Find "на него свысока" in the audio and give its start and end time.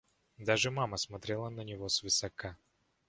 1.51-2.57